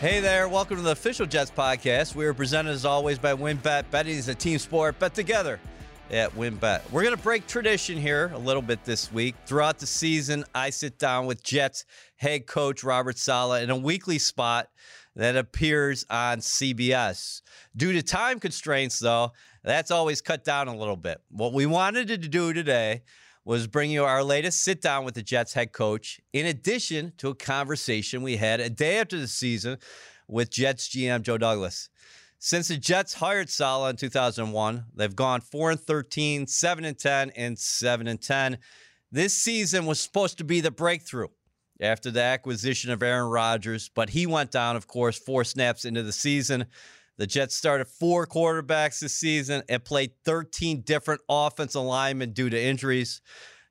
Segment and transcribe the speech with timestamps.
[0.00, 2.14] Hey there, welcome to the official Jets podcast.
[2.14, 3.90] We are presented as always by WinBet.
[3.90, 4.96] Betting is a team sport.
[5.00, 5.58] Bet together
[6.12, 6.88] at WinBet.
[6.92, 9.34] We're going to break tradition here a little bit this week.
[9.44, 11.84] Throughout the season, I sit down with Jets
[12.14, 14.68] head coach Robert Saleh in a weekly spot
[15.16, 17.42] that appears on CBS.
[17.76, 19.32] Due to time constraints, though,
[19.64, 21.20] that's always cut down a little bit.
[21.28, 23.02] What we wanted to do today
[23.48, 27.30] was bringing you our latest sit down with the Jets head coach, in addition to
[27.30, 29.78] a conversation we had a day after the season
[30.28, 31.88] with Jets GM Joe Douglas.
[32.38, 37.30] Since the Jets hired Saleh in 2001, they've gone 4 and 13, 7 and 10,
[37.36, 38.58] and 7 and 10.
[39.10, 41.28] This season was supposed to be the breakthrough
[41.80, 46.02] after the acquisition of Aaron Rodgers, but he went down, of course, four snaps into
[46.02, 46.66] the season.
[47.18, 52.60] The Jets started four quarterbacks this season and played 13 different offensive linemen due to
[52.60, 53.20] injuries.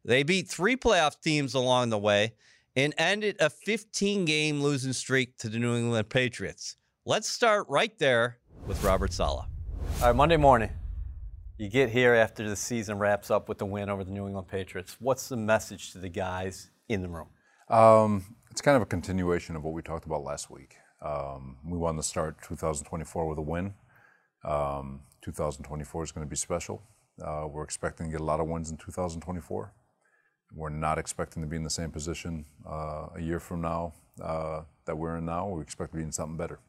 [0.04, 2.34] They beat three playoff teams along the way
[2.76, 6.76] and ended a 15 game losing streak to the New England Patriots.
[7.06, 9.46] Let's start right there with Robert Saleh.
[10.02, 10.72] All right, Monday morning,
[11.58, 14.50] you get here after the season wraps up with the win over the New England
[14.50, 14.98] Patriots.
[15.00, 17.30] What's the message to the guys in the room?
[17.70, 20.76] Um, it's kind of a continuation of what we talked about last week.
[21.02, 23.74] Um, we want to start 2024 with a win.
[24.44, 26.82] Um, 2024 is going to be special.
[27.24, 29.74] Uh, we're expecting to get a lot of wins in 2024.
[30.56, 34.62] We're not expecting to be in the same position uh, a year from now uh,
[34.86, 35.50] that we're in now.
[35.50, 36.60] We expect to be in something better.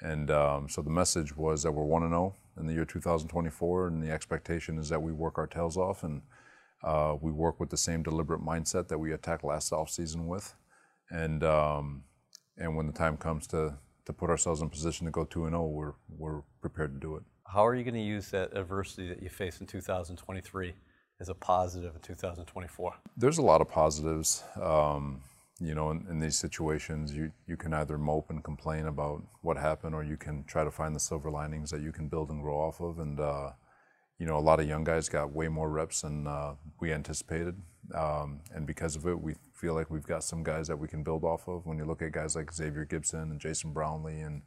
[0.00, 4.02] And um, so the message was that we're 1 0 in the year 2024, and
[4.02, 6.22] the expectation is that we work our tails off and
[6.84, 10.54] uh, we work with the same deliberate mindset that we attacked last offseason with.
[11.10, 12.04] And um,
[12.58, 15.52] and when the time comes to to put ourselves in position to go 2 and
[15.52, 17.22] 0, we're we're prepared to do it.
[17.46, 20.74] How are you going to use that adversity that you face in 2023
[21.20, 22.94] as a positive in 2024?
[23.16, 24.44] There's a lot of positives.
[24.60, 25.22] Um,
[25.60, 29.56] you know, in, in, these situations, you, you can either mope and complain about what
[29.56, 32.40] happened, or you can try to find the silver linings that you can build and
[32.40, 33.00] grow off of.
[33.00, 33.50] And uh,
[34.18, 37.56] you know, a lot of young guys got way more reps than uh, we anticipated,
[37.94, 41.02] um, and because of it, we feel like we've got some guys that we can
[41.02, 41.66] build off of.
[41.66, 44.42] When you look at guys like Xavier Gipson and Jason Brownlee and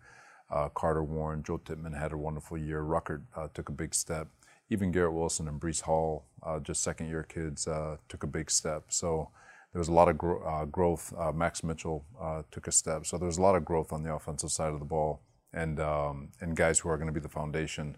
[0.50, 2.82] uh, Carter Warren, Joe Tippmann had a wonderful year.
[2.82, 4.28] Ruckert uh, took a big step.
[4.70, 8.86] Even Garrett Wilson and Breece Hall, uh, just second-year kids, uh, took a big step.
[8.88, 9.30] So
[9.74, 11.14] there was a lot of gro- uh, growth.
[11.18, 12.06] Uh, Max Mitchell
[12.52, 13.06] took a step.
[13.06, 15.24] So there was a lot of growth on the offensive side of the ball,
[15.54, 17.98] and um, and guys who are going to be the foundation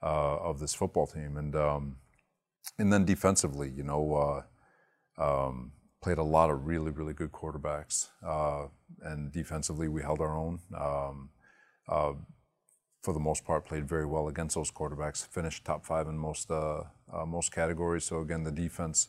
[0.00, 1.36] of this football team.
[1.36, 1.96] And um,
[2.78, 4.42] and then defensively, you know.
[5.18, 5.72] Um,
[6.06, 8.10] played a lot of really, really good quarterbacks.
[8.24, 8.68] Uh,
[9.02, 10.60] and defensively, we held our own.
[10.72, 11.30] Um,
[11.88, 12.12] uh,
[13.02, 15.26] for the most part, played very well against those quarterbacks.
[15.26, 18.04] Finished top five in most uh, uh most categories.
[18.04, 19.08] So again, the defense,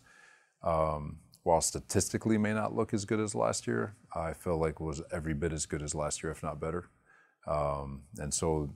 [0.63, 5.03] um, while statistically may not look as good as last year, I feel like was
[5.11, 6.89] every bit as good as last year, if not better.
[7.45, 8.73] Um, and so,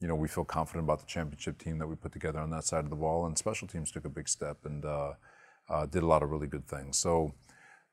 [0.00, 2.64] you know, we feel confident about the championship team that we put together on that
[2.64, 3.26] side of the ball.
[3.26, 4.82] And special teams took a big step and
[5.68, 6.98] uh, did a lot of really good things.
[6.98, 7.34] So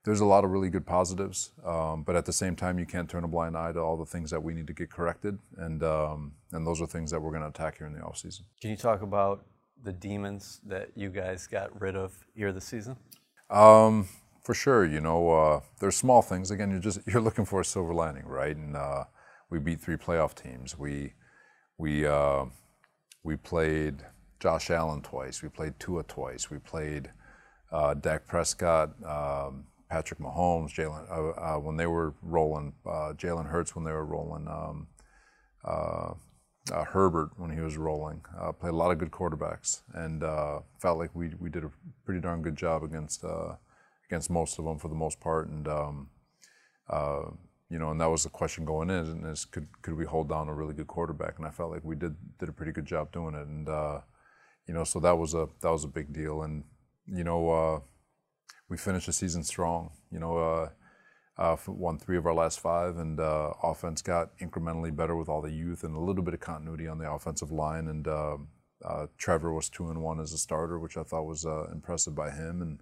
[0.04, 3.10] there's a lot of really good positives, um, but at the same time, you can't
[3.10, 5.84] turn a blind eye to all the things that we need to get corrected, and
[5.84, 8.42] um, and those are things that we're going to attack here in the offseason.
[8.60, 9.46] Can you talk about
[9.84, 12.96] the demons that you guys got rid of here this season?
[13.50, 14.08] Um,
[14.44, 16.50] for sure, you know, uh, there's small things.
[16.50, 18.56] Again, you're just you're looking for a silver lining, right?
[18.56, 19.04] And uh,
[19.50, 20.78] we beat three playoff teams.
[20.78, 21.14] We
[21.78, 22.46] we uh,
[23.24, 24.04] we played
[24.40, 25.44] Josh Allen twice.
[25.44, 26.50] We played Tua twice.
[26.50, 27.12] We played
[27.72, 33.48] uh, Dak Prescott, um, Patrick Mahomes, Jalen uh, uh, when they were rolling, uh, Jalen
[33.48, 34.88] Hurts when they were rolling, um,
[35.66, 36.14] uh,
[36.72, 38.22] uh, Herbert when he was rolling.
[38.60, 40.22] played a lot of good quarterbacks, and
[40.80, 41.72] felt like we we did a
[42.06, 43.26] pretty darn good job against
[44.08, 45.68] against most of them for the most part, and.
[45.68, 46.10] Um,
[47.70, 50.50] you know, and that was the question going in: is could could we hold down
[50.50, 51.38] a really good quarterback?
[51.38, 53.70] And I felt like we did did a pretty good job doing it, and
[54.68, 56.42] you know, so that was a that was a big deal.
[56.42, 56.66] And
[57.06, 57.80] you know, uh,
[58.70, 59.92] we finished the season strong.
[60.12, 60.70] You know, uh,
[61.38, 65.42] uh, won three of our last five, and uh, offense got incrementally better with all
[65.42, 67.88] the youth and a little bit of continuity on the offensive line.
[67.88, 68.38] And uh,
[68.86, 72.32] uh, Trevor was two and one as a starter, which I thought was impressive by
[72.32, 72.62] him.
[72.62, 72.80] And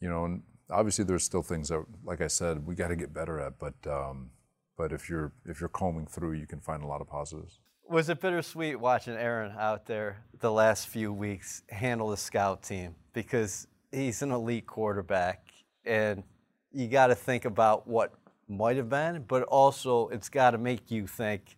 [0.00, 3.14] you know, and obviously there's still things that, like I said, we got to get
[3.14, 3.58] better at.
[3.58, 4.30] But um,
[4.76, 7.60] but if you're if you're combing through, you can find a lot of positives.
[7.88, 12.96] Was it bittersweet watching Aaron out there the last few weeks handle the scout team
[13.12, 15.46] because he's an elite quarterback
[15.84, 16.24] and
[16.72, 18.12] you got to think about what
[18.48, 21.56] might have been, but also it's got to make you think,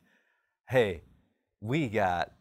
[0.69, 1.03] hey,
[1.61, 2.33] we got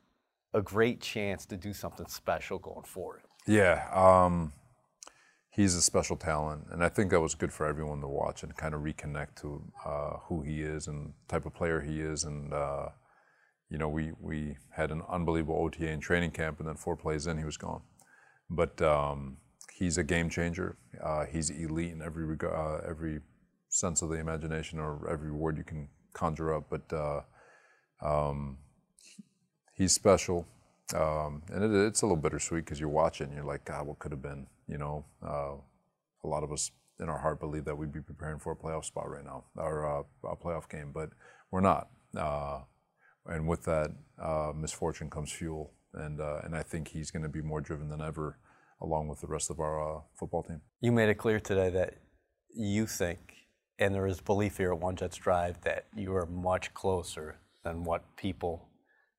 [0.53, 3.21] a great chance to do something special going forward.
[3.47, 3.87] Yeah.
[3.93, 4.53] Um,
[5.49, 8.55] he's a special talent, and I think that was good for everyone to watch and
[8.55, 12.25] kind of reconnect to uh, who he is and type of player he is.
[12.25, 12.89] And uh,
[13.69, 17.27] you know, we we had an unbelievable OTA in training camp, and then four plays
[17.27, 17.81] in, he was gone.
[18.49, 19.37] But um,
[19.73, 20.77] he's a game changer.
[21.03, 23.19] Uh, he's elite in every regard, uh, every
[23.69, 26.69] sense of the imagination, or every word you can conjure up.
[26.69, 27.21] But uh,
[28.01, 28.57] um,
[29.73, 30.47] he's special.
[30.95, 34.11] Um, and it, it's a little bittersweet because you're watching, you're like, God, what could
[34.11, 34.47] have been?
[34.69, 35.55] You know, uh,
[36.23, 38.85] a lot of us in our heart believe that we'd be preparing for a playoff
[38.85, 41.09] spot right now, or uh, a playoff game, but
[41.51, 41.89] we're not.
[43.27, 43.91] And with that
[44.21, 47.89] uh, misfortune comes fuel, and uh, and I think he's going to be more driven
[47.89, 48.39] than ever,
[48.81, 50.61] along with the rest of our uh, football team.
[50.81, 51.95] You made it clear today that
[52.55, 53.33] you think,
[53.79, 57.83] and there is belief here at One Jets Drive that you are much closer than
[57.83, 58.69] what people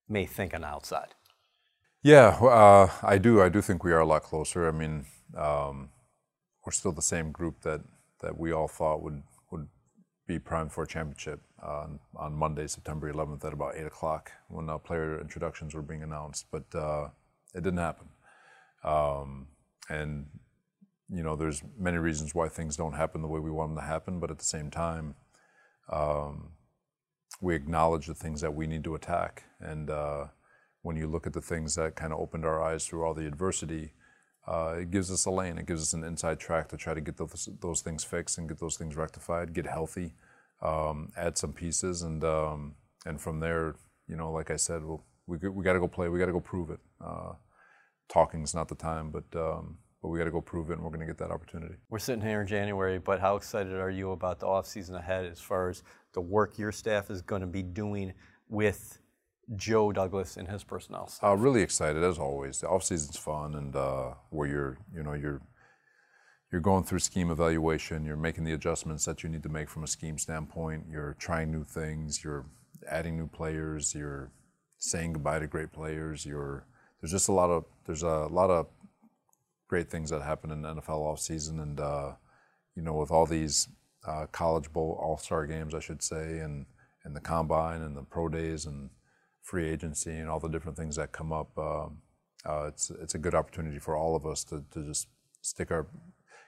[0.09, 1.15] may think on the outside.
[2.03, 3.43] Yeah, uh, I do.
[3.43, 4.69] I do think we are a lot closer.
[4.69, 5.05] I mean,
[5.37, 5.91] um,
[6.65, 7.81] we're still the same group that,
[8.23, 9.23] that we all thought would
[10.29, 14.69] be primed for a championship on, on Monday, September 11th at about 8 o'clock when
[14.69, 16.47] uh, player introductions were being announced.
[16.53, 17.09] But uh,
[17.55, 18.09] it didn't happen.
[18.85, 19.49] Um,
[19.89, 20.27] and,
[21.09, 23.89] you know, there's many reasons why things don't happen the way we want them to
[23.89, 24.21] happen.
[24.21, 25.15] But at the same time,
[25.91, 26.51] um,
[27.41, 29.45] we acknowledge the things that we need to attack.
[29.61, 30.27] And, uh,
[30.83, 33.27] when you look at the things that kind of opened our eyes through all the
[33.27, 33.93] adversity,
[34.49, 35.59] uh, it gives us a lane.
[35.59, 38.49] It gives us an inside track to try to get those, those things fixed and
[38.49, 40.15] get those things rectified, get healthy,
[40.62, 42.75] um, add some pieces, and um,
[43.05, 46.09] and from there, you know, like I said, we'll, we we got to go play.
[46.09, 46.81] We got to go prove it.
[46.99, 47.35] Uh,
[48.09, 50.91] talking's not the time, but um, but we got to go prove it, and we're
[50.91, 51.75] going to get that opportunity.
[51.91, 55.27] We're sitting here in January, but how excited are you about the off season ahead
[55.27, 55.83] as far as
[56.15, 58.15] the work your staff is going to be doing
[58.49, 58.99] with
[59.56, 61.11] Joe Douglas and his personnel?
[61.23, 62.61] Uh, really excited as always.
[62.61, 65.41] The off season's fun, and uh, where you're, you know, you're
[66.50, 68.05] you're going through scheme evaluation.
[68.05, 70.85] You're making the adjustments that you need to make from a scheme standpoint.
[70.91, 72.25] You're trying new things.
[72.25, 72.47] You're
[72.91, 73.95] adding new players.
[73.95, 74.31] You're
[74.79, 76.25] saying goodbye to great players.
[76.25, 76.67] You're
[77.00, 78.67] there's just a lot of there's a lot of
[79.69, 82.12] great things that happen in NFL off season, and uh,
[82.75, 83.69] you know, with all these
[84.06, 86.67] uh, college bowl all star games, I should say, and
[87.05, 88.91] and the combine and the pro days and
[89.49, 91.99] free agency and all the different things that come up, um,
[92.45, 95.09] uh, it's it's a good opportunity for all of us to, to just
[95.41, 95.87] stick our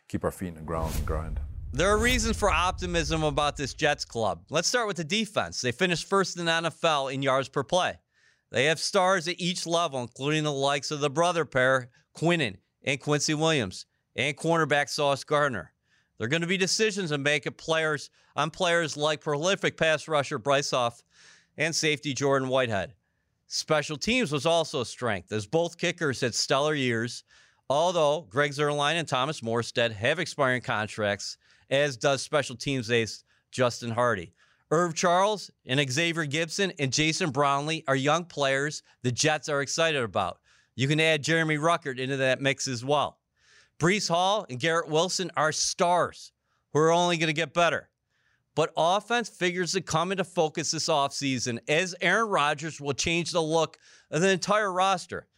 [0.09, 1.41] keep our feet in the ground and grind.
[1.73, 4.43] There are reasons for optimism about this Jets club.
[4.51, 5.61] Let's start with the defense.
[5.61, 7.99] They finished first in the NFL in yards per play.
[8.51, 13.01] They have stars at each level, including the likes of the brother pair, Quinnen and
[13.01, 13.87] Quincy Williams,
[14.17, 15.73] and cornerback Sauce Gardner.
[16.19, 20.09] There are going to be decisions to make at players on players like prolific pass
[20.09, 21.03] rusher Bryce Huff
[21.57, 22.95] and safety Jordan Whitehead.
[23.47, 27.25] Special teams was also a strength, as both kickers had stellar years,
[27.69, 31.37] although Greg Zuerlein and Thomas Morstead have expiring contracts,
[31.69, 34.33] as does special teams ace Justin Hardy.
[34.71, 40.03] Irv Charles and Xavier Gipson and Jason Brownlee are young players the Jets are excited
[40.03, 40.39] about.
[40.77, 43.19] You can add Jeremy Ruckert into that mix as well.
[43.81, 46.33] Breece Hall and Garrett Wilson are stars
[46.73, 47.90] who are only going to get better.
[48.55, 53.43] But offense figures to come into focus this offseason as Aaron Rodgers will change the
[53.43, 53.79] look
[54.11, 55.29] of the entire roster.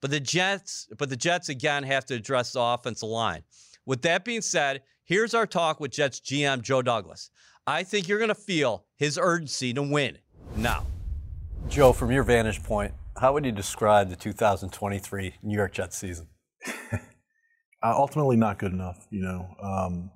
[0.00, 3.42] But the Jets, but the Jets again have to address the offensive line.
[3.86, 7.30] With that being said, here's our talk with Jets GM Joe Douglas.
[7.66, 10.18] I think you're going to feel his urgency to win
[10.56, 10.86] now.
[11.68, 16.26] Joe, from your vantage point, how would you describe the 2023 New York Jets season?
[16.92, 16.98] uh,
[17.82, 19.06] ultimately, not good enough.
[19.10, 20.10] You know, um,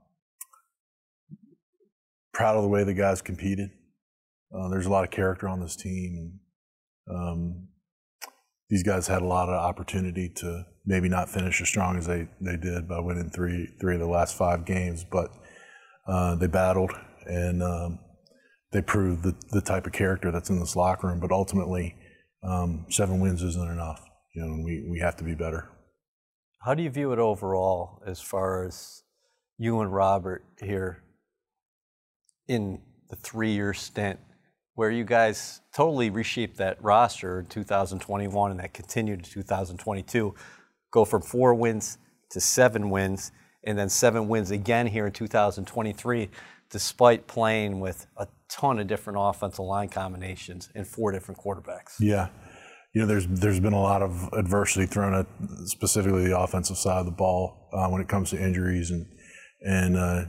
[2.37, 3.71] proud of the way the guys competed.
[4.55, 6.39] Uh, there's a lot of character on this team.
[7.11, 7.69] Um,
[8.69, 12.29] these guys had a lot of opportunity to maybe not finish as strong as they,
[12.43, 15.31] they did by winning three three of the last five games, but
[16.07, 16.93] uh, they battled
[17.25, 17.99] and um,
[18.71, 21.21] they proved the, the type of character that's in this locker room.
[21.21, 21.95] But ultimately,
[22.43, 24.05] um, seven wins isn't enough.
[24.35, 25.71] You know, we, we have to be better.
[26.61, 29.05] How do you view it overall as far as
[29.57, 31.03] you and Robert here
[32.49, 34.19] in the three year stint
[34.77, 40.35] where you guys totally reshaped that roster in 2021 and that continued to 2022,
[40.91, 41.99] go from four wins
[42.31, 43.33] to seven wins,
[43.65, 46.29] and then seven wins again here in 2023,
[46.71, 51.95] despite playing with a ton of different offensive line combinations and four different quarterbacks.
[51.99, 52.29] Yeah.
[52.93, 55.27] You know, there's there's been a lot of adversity thrown at
[55.67, 59.07] specifically the offensive side of the ball uh, when it comes to injuries and
[59.61, 60.25] and uh,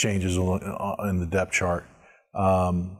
[0.00, 1.84] changes in the depth chart.
[2.34, 2.98] Um,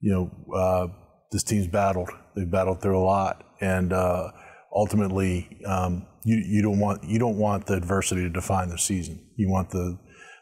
[0.00, 0.86] you know, uh,
[1.32, 2.10] this team's battled.
[2.34, 4.30] They've battled through a lot, and uh,
[4.74, 9.20] ultimately, um, you you don't want you don't want the adversity to define the season.
[9.36, 9.98] You want the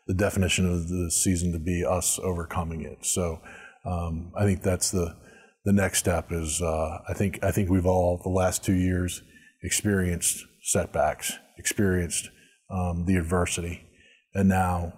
[0.06, 3.06] the definition of the season to be us overcoming it.
[3.06, 3.40] So
[3.86, 5.16] um, I think that's the
[5.64, 6.26] the next step.
[6.30, 9.22] Is uh, I think I think we've all the last two years
[9.62, 12.28] experienced setbacks, experienced
[12.70, 13.86] um, the adversity,
[14.34, 14.92] and now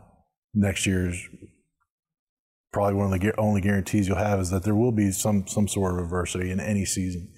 [0.56, 1.28] next year's
[2.72, 5.68] probably one of the only guarantees you'll have is that there will be some some
[5.68, 7.32] sort of adversity in any season.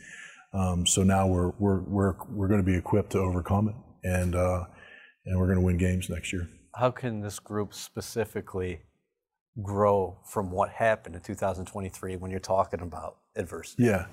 [0.55, 4.35] Um, so now we're we're we're we're going to be equipped to overcome it, and
[4.35, 4.65] uh,
[5.27, 6.49] and we're going to win games next year.
[6.75, 8.81] How can this group specifically
[9.63, 13.85] grow from what happened in 2023 when you're talking about adversity?
[13.85, 14.07] Yeah,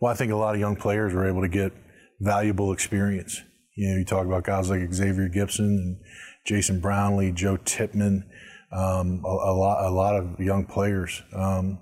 [0.00, 1.72] well, I think a lot of young players were able to get
[2.20, 3.40] valuable experience.
[3.76, 5.98] You know, you talk about guys like Xavier Gipson and
[6.46, 8.24] Jason Brownlee, Joe Tippmann,
[8.72, 11.78] um, a, a, lot, a lot of young players um,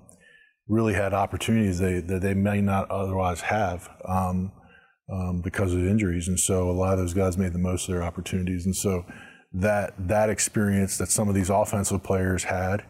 [0.68, 4.52] really had opportunities they, that they may not otherwise have um,
[5.12, 7.94] um, because of injuries, and so a lot of those guys made the most of
[7.94, 9.04] their opportunities, and so
[9.52, 12.84] that that experience that some of these offensive players had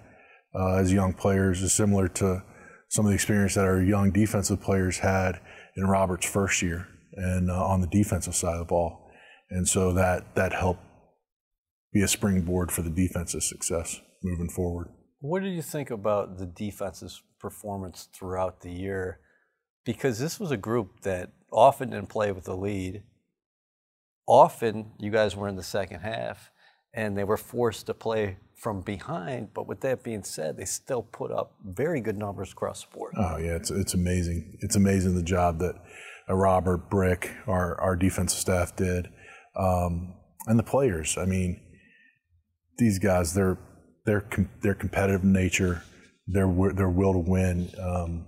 [0.55, 2.43] uh, as young players is similar to
[2.89, 5.41] some of the experience that our young defensive players had
[5.77, 9.11] in Robert's first year and uh, on the defensive side of the ball.
[9.51, 10.83] And so that that helped
[11.95, 14.89] be a springboard for the defense's success moving forward.
[15.21, 19.21] What do you think about the defense's performance throughout the year?
[19.87, 23.05] Because this was a group that often didn't play with the lead.
[24.27, 26.51] Often you guys were in the second half
[26.93, 29.55] and they were forced to play from behind.
[29.55, 33.15] But with that being said, they still put up very good numbers across the board.
[33.17, 34.59] Oh yeah, it's it's amazing.
[34.61, 35.75] It's amazing the job that
[36.29, 39.09] uh, Robert Brick, our our defensive staff, did,
[39.57, 40.15] um,
[40.47, 41.19] and the players.
[41.19, 41.61] I mean,
[42.79, 43.59] these guys, they're
[44.05, 44.27] they're
[44.63, 45.83] they're competitive in nature,
[46.27, 47.71] their their will to win.
[47.81, 48.27] Um,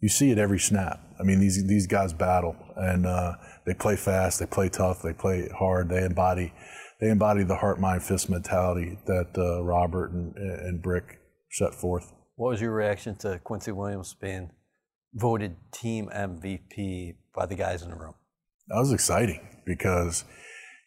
[0.00, 1.00] you see it every snap.
[1.18, 3.32] I mean, these these guys battle and uh,
[3.64, 6.52] they play fast, they play tough, they play hard, they embody
[7.00, 11.18] they embody the heart, mind, fist mentality that uh, Robert and, and Brick
[11.50, 12.12] set forth.
[12.36, 14.50] What was your reaction to Quincy Williams being
[15.14, 18.14] voted team MVP by the guys in the room?
[18.68, 20.24] That was exciting because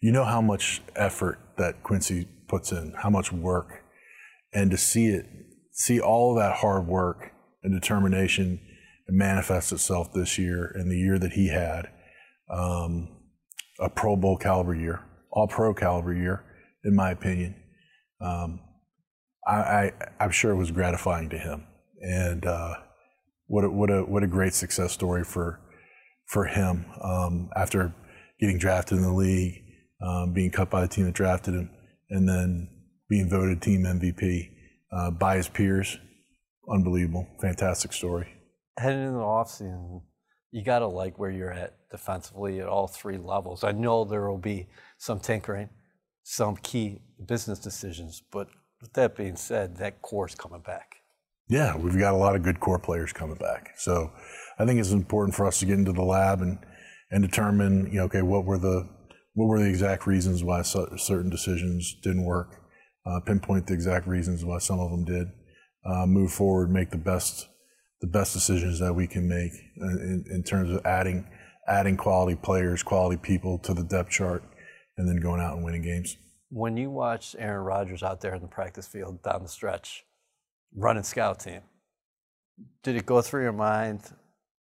[0.02, 3.84] you know how much effort that Quincy puts in, how much work,
[4.54, 5.26] and to see it,
[5.72, 7.32] see all of that hard work
[7.64, 8.60] and determination
[9.08, 11.90] manifest itself this year and the year that he had,
[12.50, 13.10] um,
[13.80, 15.02] a Pro Bowl caliber year,
[15.32, 16.44] all pro caliber year,
[16.84, 17.56] in my opinion.
[18.22, 18.60] Um,
[19.48, 21.66] I, am sure it was gratifying to him.
[22.02, 22.76] And uh,
[23.48, 25.60] what, a, what, a, what a great success story for,
[26.28, 27.94] for him um, after
[28.40, 29.64] getting drafted in the league,
[30.02, 31.70] um, being cut by the team that drafted him,
[32.10, 32.70] and then
[33.10, 34.50] being voted team MVP
[34.92, 35.98] uh, by his peers.
[36.70, 37.28] Unbelievable.
[37.42, 38.28] Fantastic story.
[38.78, 40.02] Heading into the offseason,
[40.52, 43.64] you got to like where you're at defensively at all three levels.
[43.64, 45.70] I know there will be some tinkering,
[46.24, 48.48] some key business decisions, but
[48.82, 50.98] with that being said, that core's coming back.
[51.50, 53.74] Yeah, we've got a lot of good core players coming back.
[53.76, 54.12] So
[54.60, 56.60] I think it's important for us to get into the lab and,
[57.12, 58.88] and determine, you know, okay, what were the
[59.34, 62.62] what were the exact reasons why certain decisions didn't work,
[63.06, 65.28] uh, pinpoint the exact reasons why some of them did,
[65.86, 67.48] uh, move forward, make the best
[68.02, 71.28] the best decisions that we can make in, in terms of adding
[71.68, 74.44] adding quality players, quality people to the depth chart,
[74.98, 76.18] and then going out and winning games.
[76.50, 80.04] When you watch Aaron Rodgers out there in the practice field down the stretch,
[80.76, 81.62] running scout team,
[82.84, 84.02] did it go through your mind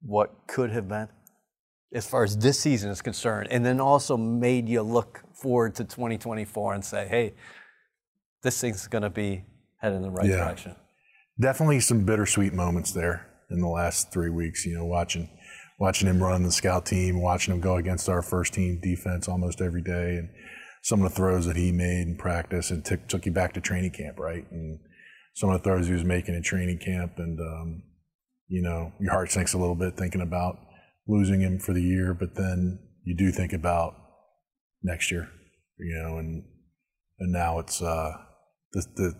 [0.01, 1.09] what could have been
[1.93, 3.47] as far as this season is concerned?
[3.51, 7.33] And then also made you look forward to 2024 and say, hey,
[8.41, 9.43] this thing's going to be
[9.77, 10.37] heading in the right yeah.
[10.37, 10.75] direction
[11.39, 14.65] definitely some bittersweet moments there in the last three weeks.
[14.65, 15.29] You know, watching
[15.79, 19.61] watching him run the scout team, watching him go against our first team defense almost
[19.61, 20.29] every day, and
[20.83, 23.61] some of the throws that he made in practice and t- took you back to
[23.61, 24.45] training camp, right?
[24.51, 24.79] And
[25.33, 27.83] some of the throws he was making in training camp, and um,
[28.47, 30.59] you know, your heart sinks a little bit thinking about
[31.07, 33.95] losing him for the year, but then you do think about
[34.83, 35.29] next year,
[35.77, 36.43] you know, and
[37.19, 38.11] and now it's uh,
[38.71, 39.13] the the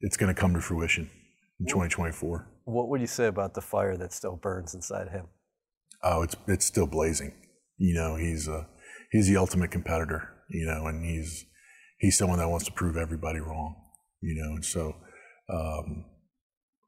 [0.00, 1.10] it's going to come to fruition
[1.60, 2.50] in 2024.
[2.64, 5.26] What would you say about the fire that still burns inside him?
[6.02, 7.32] Oh, it's it's still blazing.
[7.78, 8.66] You know, he's a
[9.10, 10.30] he's the ultimate competitor.
[10.50, 11.46] You know, and he's
[11.98, 13.76] he's someone that wants to prove everybody wrong.
[14.20, 14.94] You know, and so
[15.52, 16.04] um,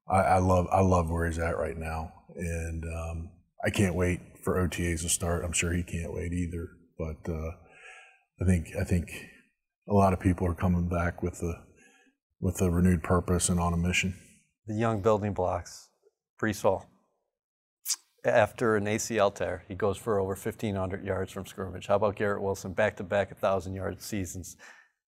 [0.09, 3.31] I, I, love I love where he's at right now, and um,
[3.65, 5.45] I can't wait for OTAs to start.
[5.45, 6.69] I'm sure he can't wait either.
[6.99, 7.51] But uh,
[8.41, 9.11] I think I think
[9.89, 11.55] a lot of people are coming back with the
[12.41, 14.15] with a renewed purpose and on a mission.
[14.67, 15.89] The young building blocks,
[16.41, 16.87] Breece Hall.
[18.25, 21.87] after an ACL tear, he goes for over 1,500 yards from scrimmage.
[21.87, 24.57] How about Garrett Wilson, back to back 1,000 yard seasons,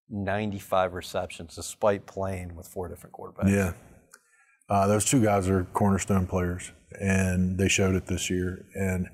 [0.09, 3.51] 95 receptions, despite playing with four different quarterbacks?
[3.51, 3.73] Yeah.
[4.69, 8.65] Uh, those two guys are cornerstone players, and they showed it this year.
[8.75, 9.07] And,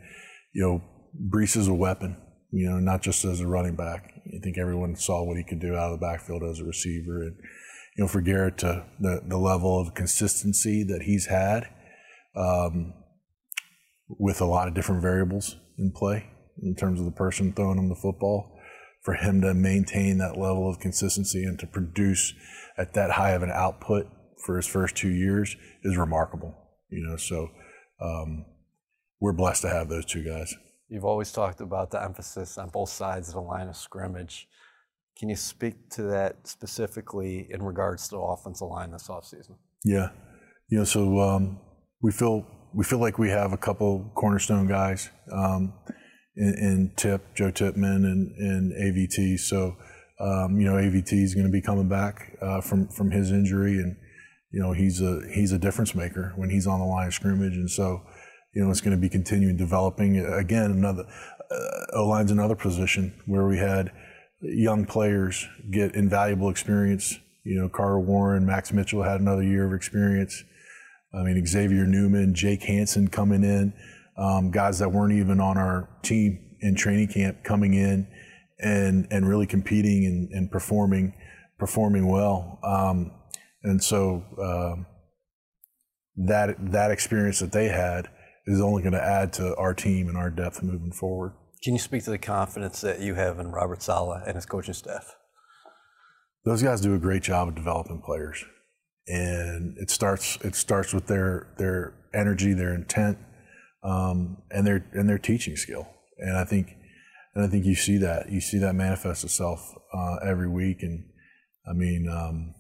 [0.54, 0.84] you know,
[1.30, 2.18] Breece is a weapon,
[2.52, 4.12] you know, not just as a running back.
[4.36, 7.22] I think everyone saw what he could do out of the backfield as a receiver.
[7.22, 7.38] And,
[7.96, 11.70] you know, for Garrett to the, the level of consistency that he's had,
[12.36, 12.94] um,
[14.10, 16.30] with a lot of different variables in play
[16.62, 18.52] in terms of the person throwing him the football.
[19.04, 22.34] For him to maintain that level of consistency and to produce
[22.76, 24.08] at that high of an output
[24.44, 26.56] for his first two years is remarkable.
[26.90, 27.50] You know, so
[28.02, 28.46] um,
[29.20, 30.54] we're blessed to have those two guys.
[30.88, 34.48] You've always talked about the emphasis on both sides of the line of scrimmage.
[35.18, 39.56] Can you speak to that specifically in regards to the offensive line this offseason?
[39.84, 40.10] Yeah,
[40.70, 41.60] you know, so um,
[42.02, 45.74] we feel we feel like we have a couple cornerstone guys um,
[46.36, 49.40] in, in, Tip, Joe Tippmann, and, and AVT.
[49.40, 49.78] So,
[50.20, 53.76] um, you know, AVT is going to be coming back uh, from from his injury,
[53.76, 53.96] and
[54.56, 57.58] you know he's a he's a difference maker when he's on the line of scrimmage,
[57.58, 58.02] and so
[58.54, 60.18] you know it's going to be continuing developing.
[60.18, 61.04] Again, another
[61.52, 63.92] uh, O line's another position where we had
[64.40, 67.20] young players get invaluable experience.
[67.44, 70.46] You know, Carter Warren, Max Mitchell had another year of experience.
[71.14, 73.74] I mean, Xavier Newman, Jake Hanson coming in,
[74.18, 78.08] um, guys that weren't even on our team in training camp coming in
[78.60, 81.14] and and really competing and, and performing
[81.60, 82.58] performing well.
[82.64, 83.12] Um,
[83.66, 84.86] and so um,
[86.16, 88.08] that that experience that they had
[88.48, 91.34] is only going to add to our team and our depth moving forward.
[91.64, 94.74] Can you speak to the confidence that you have in Robert Saleh and his coaching
[94.74, 95.16] staff?
[96.44, 98.46] Those guys do a great job of developing players
[99.08, 103.18] and it starts it starts with their their energy, their intent,
[103.84, 105.88] um, and their and their teaching skill.
[106.18, 106.76] And I think
[107.34, 110.82] and I think you see that you see that manifest itself uh, every week.
[110.82, 111.06] And
[111.68, 112.56] I mean, um,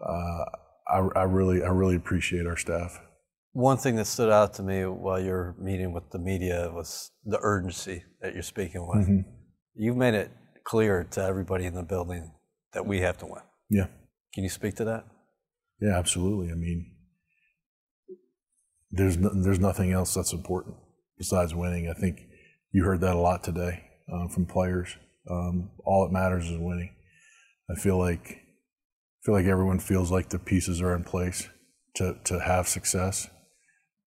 [0.00, 0.44] uh,
[0.88, 3.00] I, I really I really appreciate our staff.
[3.52, 7.38] One thing that stood out to me while you're meeting with the media was the
[7.40, 9.08] urgency that you're speaking with.
[9.08, 9.30] Mm-hmm.
[9.74, 10.30] You've made it
[10.64, 12.32] clear to everybody in the building
[12.72, 13.42] that we have to win.
[13.70, 13.86] Yeah.
[14.34, 15.06] Can you speak to that?
[15.80, 16.52] Yeah, absolutely.
[16.52, 16.94] I mean,
[18.90, 20.76] there's no, there's nothing else that's important
[21.16, 21.88] besides winning.
[21.88, 22.20] I think
[22.72, 24.96] you heard that a lot today uh, from players.
[25.30, 26.90] Um, all that matters is winning.
[27.70, 28.40] I feel like
[29.20, 31.48] I feel like everyone feels like the pieces are in place
[31.96, 33.28] to to have success.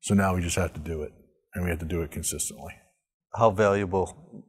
[0.00, 1.12] So now we just have to do it,
[1.54, 2.74] and we have to do it consistently.
[3.34, 4.44] How valuable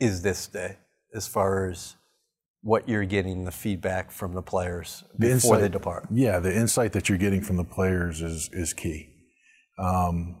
[0.00, 0.78] is this day
[1.14, 1.96] as far as
[2.62, 6.06] what you're getting the feedback from the players the before insight, they depart.
[6.10, 9.08] Yeah, the insight that you're getting from the players is is key,
[9.78, 10.40] um,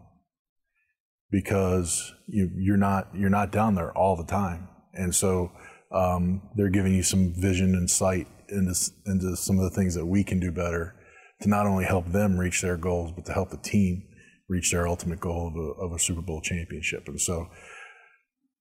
[1.30, 5.52] because you, you're not you're not down there all the time, and so
[5.92, 8.74] um, they're giving you some vision and sight into
[9.06, 10.94] into some of the things that we can do better
[11.40, 14.04] to not only help them reach their goals, but to help the team
[14.48, 17.48] reach their ultimate goal of a, of a Super Bowl championship, and so.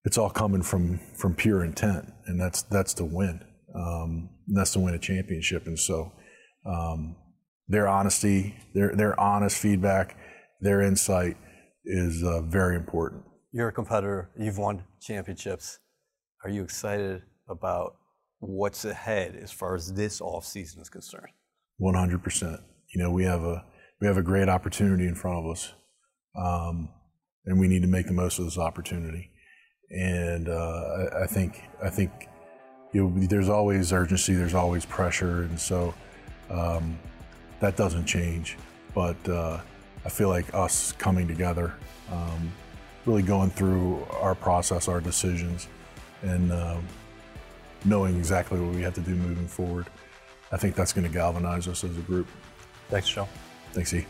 [0.04, 3.46] It's all coming from from pure intent, and that's that's to win.
[3.76, 5.68] Um, that's to win a championship.
[5.68, 6.12] And so
[6.66, 7.16] um,
[7.68, 10.18] their honesty, their, their honest feedback,
[10.60, 11.38] their insight
[11.86, 13.24] is uh, very important.
[13.52, 14.30] You're a competitor.
[14.38, 15.80] You've won championships.
[16.44, 17.96] Are you excited about
[18.42, 21.32] what's ahead as far as this off season is concerned?
[21.80, 22.62] 100%.
[22.94, 23.64] You know, we have a
[24.02, 25.74] we have a great opportunity in front of us,
[26.36, 26.90] um,
[27.46, 29.30] and we need to make the most of this opportunity.
[29.92, 30.52] And uh,
[31.14, 32.12] I, I think I think
[32.92, 35.94] you know, there's always urgency, there's always pressure, and so
[36.50, 37.00] um,
[37.60, 38.58] that doesn't change.
[38.94, 39.62] But uh,
[40.04, 41.74] I feel like us coming together,
[42.12, 42.52] um,
[43.06, 45.68] really going through our process, our decisions,
[46.24, 46.78] and uh,
[47.86, 49.88] knowing exactly what we have to do moving forward,
[50.52, 52.28] I think that's going to galvanize us as a group.
[52.90, 53.28] Thanks, Joe.
[53.74, 54.06] Thanks, E.